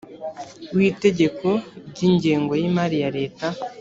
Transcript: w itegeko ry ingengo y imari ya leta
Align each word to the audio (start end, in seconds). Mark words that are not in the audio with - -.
w 0.75 0.77
itegeko 0.89 1.47
ry 1.89 1.99
ingengo 2.09 2.53
y 2.61 2.63
imari 2.69 2.95
ya 3.03 3.09
leta 3.17 3.47